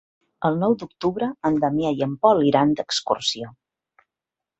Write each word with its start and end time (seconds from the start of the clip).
El 0.47 0.55
nou 0.61 0.71
d'octubre 0.83 1.27
en 1.49 1.59
Damià 1.63 1.91
i 1.99 2.01
en 2.05 2.15
Pol 2.23 2.41
iran 2.53 2.73
d'excursió. 2.81 3.51